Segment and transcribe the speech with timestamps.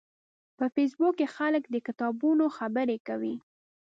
[0.57, 3.35] په فېسبوک کې خلک د کتابونو خبرې کوي